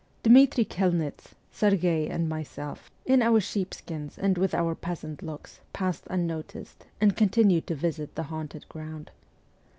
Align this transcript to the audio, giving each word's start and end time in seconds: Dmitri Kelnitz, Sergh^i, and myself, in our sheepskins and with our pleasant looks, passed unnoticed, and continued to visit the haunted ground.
Dmitri 0.23 0.65
Kelnitz, 0.65 1.35
Sergh^i, 1.53 2.09
and 2.09 2.27
myself, 2.27 2.89
in 3.05 3.21
our 3.21 3.39
sheepskins 3.39 4.17
and 4.17 4.35
with 4.35 4.55
our 4.55 4.73
pleasant 4.73 5.21
looks, 5.21 5.59
passed 5.73 6.05
unnoticed, 6.09 6.87
and 6.99 7.15
continued 7.15 7.67
to 7.67 7.75
visit 7.75 8.15
the 8.15 8.23
haunted 8.23 8.67
ground. 8.67 9.11